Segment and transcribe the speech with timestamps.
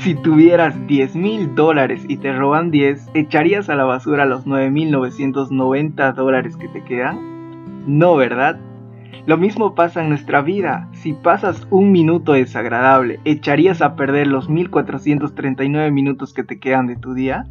[0.00, 6.14] Si tuvieras 10 mil dólares y te roban 10, ¿echarías a la basura los 9.990
[6.14, 7.18] dólares que te quedan?
[7.86, 8.58] No, ¿verdad?
[9.26, 10.88] Lo mismo pasa en nuestra vida.
[10.92, 16.96] Si pasas un minuto desagradable, ¿echarías a perder los 1439 minutos que te quedan de
[16.96, 17.44] tu día?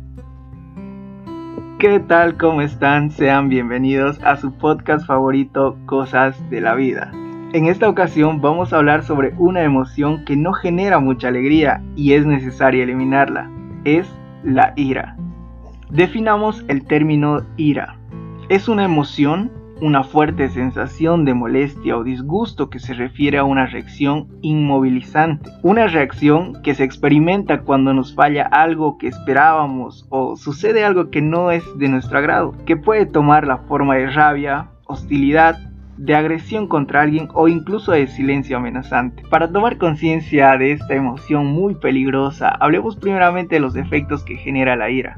[1.77, 2.36] ¿Qué tal?
[2.38, 3.11] ¿Cómo están?
[3.11, 7.11] Sean bienvenidos a su podcast favorito, Cosas de la Vida.
[7.52, 12.14] En esta ocasión vamos a hablar sobre una emoción que no genera mucha alegría y
[12.14, 13.50] es necesaria eliminarla.
[13.86, 14.07] Es
[14.43, 15.18] la ira.
[15.89, 17.97] Definamos el término ira.
[18.50, 19.51] Es una emoción,
[19.82, 25.50] una fuerte sensación de molestia o disgusto que se refiere a una reacción inmovilizante.
[25.64, 31.23] Una reacción que se experimenta cuando nos falla algo que esperábamos o sucede algo que
[31.23, 35.69] no es de nuestro agrado, que puede tomar la forma de rabia, hostilidad,
[35.99, 39.23] de agresión contra alguien o incluso de silencio amenazante.
[39.30, 44.78] Para tomar conciencia de esta emoción muy peligrosa, hablemos primeramente de los efectos que genera
[44.78, 45.17] la ira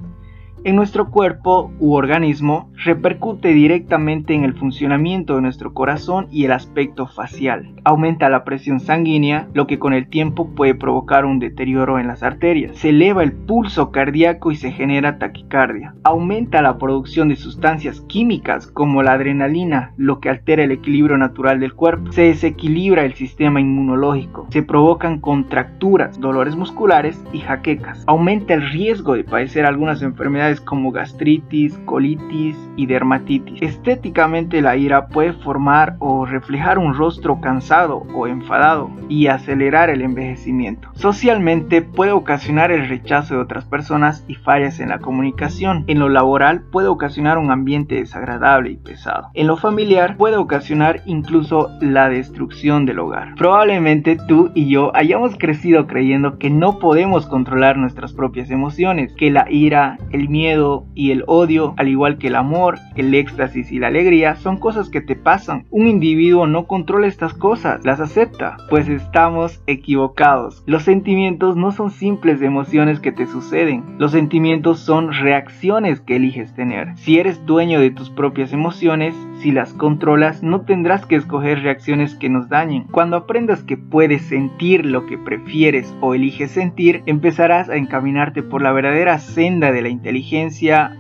[0.64, 6.52] en nuestro cuerpo u organismo repercute directamente en el funcionamiento de nuestro corazón y el
[6.52, 7.74] aspecto facial.
[7.84, 12.22] Aumenta la presión sanguínea, lo que con el tiempo puede provocar un deterioro en las
[12.22, 12.78] arterias.
[12.78, 15.96] Se eleva el pulso cardíaco y se genera taquicardia.
[16.04, 21.60] Aumenta la producción de sustancias químicas como la adrenalina, lo que altera el equilibrio natural
[21.60, 22.12] del cuerpo.
[22.12, 24.48] Se desequilibra el sistema inmunológico.
[24.52, 28.04] Se provocan contracturas, dolores musculares y jaquecas.
[28.06, 33.62] Aumenta el riesgo de padecer algunas enfermedades como gastritis, colitis y dermatitis.
[33.62, 40.02] Estéticamente la ira puede formar o reflejar un rostro cansado o enfadado y acelerar el
[40.02, 40.90] envejecimiento.
[40.96, 45.84] Socialmente puede ocasionar el rechazo de otras personas y fallas en la comunicación.
[45.88, 49.30] En lo laboral puede ocasionar un ambiente desagradable y pesado.
[49.34, 53.36] En lo familiar puede ocasionar incluso la destrucción del hogar.
[53.36, 59.32] Probablemente tú y yo hayamos crecido creyendo que no podemos controlar nuestras propias emociones, que
[59.32, 60.41] la ira, el miedo,
[60.96, 64.90] y el odio, al igual que el amor, el éxtasis y la alegría, son cosas
[64.90, 65.66] que te pasan.
[65.70, 70.64] Un individuo no controla estas cosas, las acepta, pues estamos equivocados.
[70.66, 76.56] Los sentimientos no son simples emociones que te suceden, los sentimientos son reacciones que eliges
[76.56, 76.98] tener.
[76.98, 82.16] Si eres dueño de tus propias emociones, si las controlas, no tendrás que escoger reacciones
[82.16, 82.84] que nos dañen.
[82.92, 88.62] Cuando aprendas que puedes sentir lo que prefieres o eliges sentir, empezarás a encaminarte por
[88.62, 90.31] la verdadera senda de la inteligencia,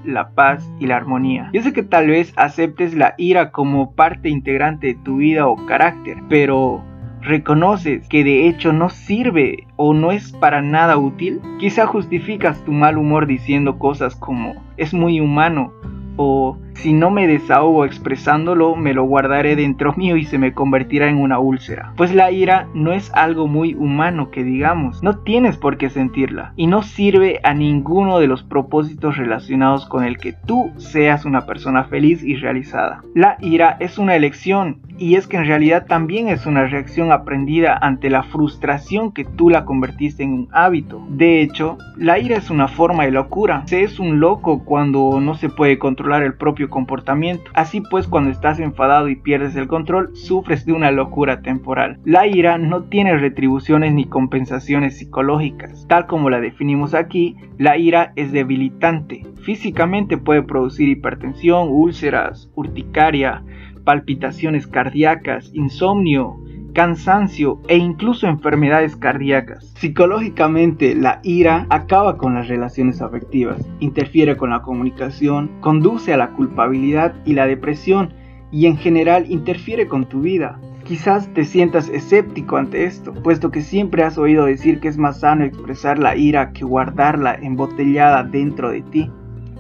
[0.03, 1.49] la paz y la armonía.
[1.53, 5.65] Yo sé que tal vez aceptes la ira como parte integrante de tu vida o
[5.65, 6.83] carácter, pero
[7.21, 12.73] reconoces que de hecho no sirve o no es para nada útil, quizá justificas tu
[12.73, 15.71] mal humor diciendo cosas como es muy humano
[16.17, 21.09] o si no me desahogo expresándolo, me lo guardaré dentro mío y se me convertirá
[21.09, 21.93] en una úlcera.
[21.97, 26.53] Pues la ira no es algo muy humano que digamos, no tienes por qué sentirla
[26.55, 31.45] y no sirve a ninguno de los propósitos relacionados con el que tú seas una
[31.45, 33.01] persona feliz y realizada.
[33.13, 37.75] La ira es una elección y es que en realidad también es una reacción aprendida
[37.75, 41.03] ante la frustración que tú la convertiste en un hábito.
[41.09, 43.63] De hecho, la ira es una forma de locura.
[43.65, 47.51] Se es un loco cuando no se puede controlar el propio comportamiento.
[47.53, 51.99] Así pues, cuando estás enfadado y pierdes el control, sufres de una locura temporal.
[52.05, 55.85] La ira no tiene retribuciones ni compensaciones psicológicas.
[55.87, 59.25] Tal como la definimos aquí, la ira es debilitante.
[59.43, 63.43] Físicamente puede producir hipertensión, úlceras, urticaria,
[63.83, 66.37] palpitaciones cardíacas, insomnio,
[66.73, 69.73] cansancio e incluso enfermedades cardíacas.
[69.77, 76.31] Psicológicamente, la ira acaba con las relaciones afectivas, interfiere con la comunicación, conduce a la
[76.31, 78.13] culpabilidad y la depresión
[78.51, 80.59] y en general interfiere con tu vida.
[80.83, 85.21] Quizás te sientas escéptico ante esto, puesto que siempre has oído decir que es más
[85.21, 89.09] sano expresar la ira que guardarla embotellada dentro de ti.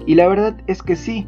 [0.05, 1.27] Y la verdad es que sí,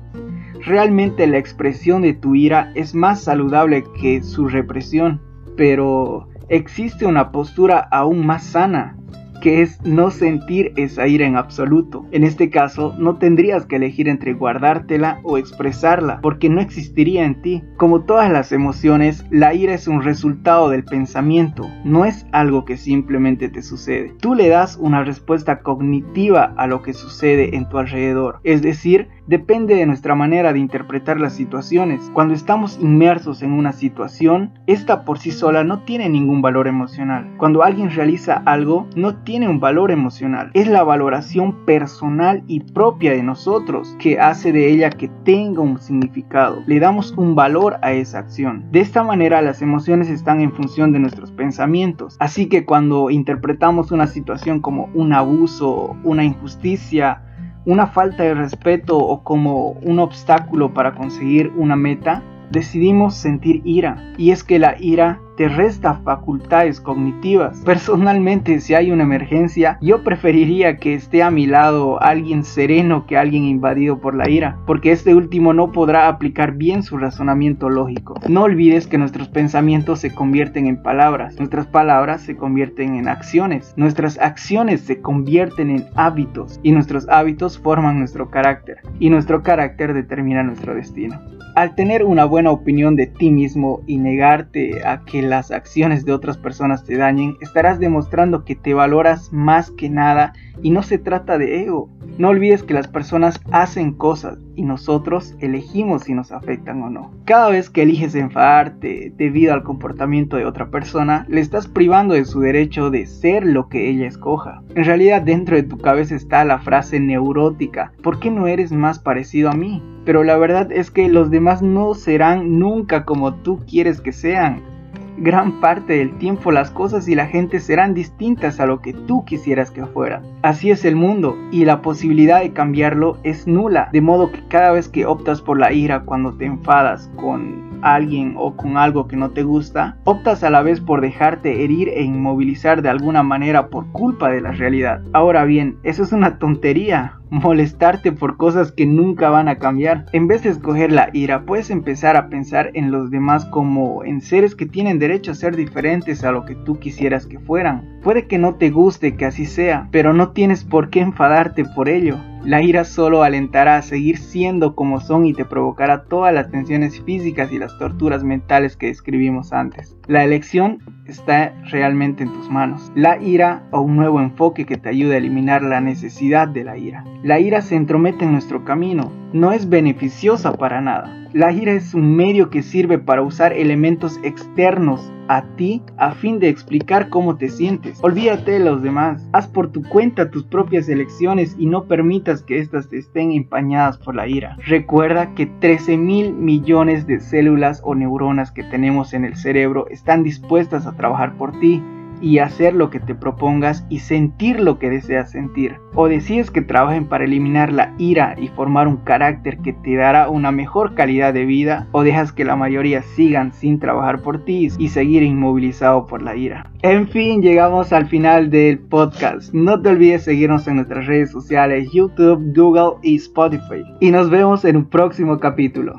[0.65, 5.21] realmente la expresión de tu ira es más saludable que su represión
[5.55, 8.97] pero existe una postura aún más sana,
[9.43, 12.05] que es no sentir esa ira en absoluto.
[12.11, 17.41] En este caso, no tendrías que elegir entre guardártela o expresarla, porque no existiría en
[17.41, 17.61] ti.
[17.75, 22.77] Como todas las emociones, la ira es un resultado del pensamiento, no es algo que
[22.77, 24.13] simplemente te sucede.
[24.21, 29.09] Tú le das una respuesta cognitiva a lo que sucede en tu alrededor, es decir,
[29.27, 32.09] depende de nuestra manera de interpretar las situaciones.
[32.13, 37.29] Cuando estamos inmersos en una situación, esta por sí sola no tiene ningún valor emocional.
[37.37, 40.51] Cuando alguien realiza algo, no tiene un valor emocional.
[40.53, 45.79] Es la valoración personal y propia de nosotros que hace de ella que tenga un
[45.79, 46.61] significado.
[46.67, 48.65] Le damos un valor a esa acción.
[48.71, 52.17] De esta manera las emociones están en función de nuestros pensamientos.
[52.19, 57.21] Así que cuando interpretamos una situación como un abuso, una injusticia,
[57.65, 62.21] una falta de respeto o como un obstáculo para conseguir una meta,
[62.51, 64.13] decidimos sentir ira.
[64.17, 67.59] Y es que la ira te resta facultades cognitivas.
[67.65, 73.17] Personalmente, si hay una emergencia, yo preferiría que esté a mi lado alguien sereno que
[73.17, 78.19] alguien invadido por la ira, porque este último no podrá aplicar bien su razonamiento lógico.
[78.27, 83.73] No olvides que nuestros pensamientos se convierten en palabras, nuestras palabras se convierten en acciones,
[83.75, 89.93] nuestras acciones se convierten en hábitos y nuestros hábitos forman nuestro carácter y nuestro carácter
[89.93, 91.19] determina nuestro destino.
[91.55, 96.11] Al tener una buena opinión de ti mismo y negarte a que las acciones de
[96.11, 100.33] otras personas te dañen, estarás demostrando que te valoras más que nada
[100.63, 101.89] y no se trata de ego.
[102.17, 107.11] No olvides que las personas hacen cosas y nosotros elegimos si nos afectan o no.
[107.25, 112.25] Cada vez que eliges enfadarte debido al comportamiento de otra persona, le estás privando de
[112.25, 114.61] su derecho de ser lo que ella escoja.
[114.75, 118.99] En realidad dentro de tu cabeza está la frase neurótica, ¿por qué no eres más
[118.99, 119.81] parecido a mí?
[120.05, 124.72] pero la verdad es que los demás no serán nunca como tú quieres que sean.
[125.17, 129.23] Gran parte del tiempo las cosas y la gente serán distintas a lo que tú
[129.25, 130.23] quisieras que fueran.
[130.41, 134.71] Así es el mundo y la posibilidad de cambiarlo es nula, de modo que cada
[134.71, 139.17] vez que optas por la ira cuando te enfadas con alguien o con algo que
[139.17, 143.67] no te gusta, optas a la vez por dejarte herir e inmovilizar de alguna manera
[143.67, 145.01] por culpa de la realidad.
[145.13, 150.05] Ahora bien, eso es una tontería, molestarte por cosas que nunca van a cambiar.
[150.13, 154.21] En vez de escoger la ira, puedes empezar a pensar en los demás como en
[154.21, 157.99] seres que tienen derecho a ser diferentes a lo que tú quisieras que fueran.
[158.03, 161.89] Puede que no te guste que así sea, pero no tienes por qué enfadarte por
[161.89, 162.17] ello.
[162.45, 167.01] La ira solo alentará a seguir siendo como son y te provocará todas las tensiones
[167.01, 169.95] físicas y las torturas mentales que describimos antes.
[170.07, 172.91] La elección está realmente en tus manos.
[172.95, 176.77] La ira o un nuevo enfoque que te ayude a eliminar la necesidad de la
[176.77, 177.05] ira.
[177.23, 181.25] La ira se entromete en nuestro camino, no es beneficiosa para nada.
[181.31, 186.39] La ira es un medio que sirve para usar elementos externos a ti a fin
[186.39, 188.03] de explicar cómo te sientes.
[188.03, 189.25] Olvídate de los demás.
[189.31, 194.15] Haz por tu cuenta tus propias elecciones y no permitas que éstas estén empañadas por
[194.15, 194.57] la ira.
[194.67, 200.23] Recuerda que 13 mil millones de células o neuronas que tenemos en el cerebro están
[200.23, 201.81] dispuestas a trabajar por ti
[202.23, 205.75] y hacer lo que te propongas y sentir lo que deseas sentir.
[205.93, 210.29] O decides que trabajen para eliminar la ira y formar un carácter que te dará
[210.29, 214.69] una mejor calidad de vida, o dejas que la mayoría sigan sin trabajar por ti
[214.77, 216.71] y seguir inmovilizado por la ira.
[216.81, 219.53] En fin, llegamos al final del podcast.
[219.53, 223.83] No te olvides seguirnos en nuestras redes sociales YouTube, Google y Spotify.
[223.99, 225.93] Y nos vemos en un próximo capítulo.